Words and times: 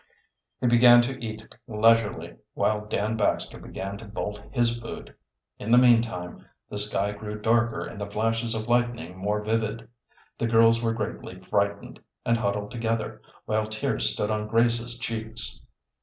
He 0.59 0.65
began 0.65 1.03
to 1.03 1.23
eat 1.23 1.47
leisurely, 1.67 2.37
while 2.55 2.87
Dan 2.87 3.15
Baxter 3.17 3.59
began 3.59 3.99
to 3.99 4.05
bolt 4.07 4.41
his 4.49 4.79
food. 4.79 5.13
In 5.59 5.69
the 5.69 5.77
meantime 5.77 6.43
the 6.67 6.79
sky 6.79 7.11
grew 7.11 7.39
darker 7.39 7.85
and 7.85 8.01
the 8.01 8.09
flashes 8.09 8.55
of 8.55 8.67
lightning 8.67 9.15
more 9.15 9.43
vivid. 9.43 9.87
The 10.39 10.47
girls 10.47 10.81
were 10.81 10.93
greatly 10.93 11.39
frightened, 11.39 11.99
and 12.25 12.35
huddled 12.35 12.71
together, 12.71 13.21
while 13.45 13.67
tears 13.67 14.09
stood 14.11 14.31
on 14.31 14.47
Grace's 14.47 14.97
cheeks. 14.97 15.61